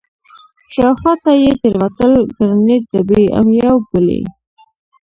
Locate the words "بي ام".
3.07-3.47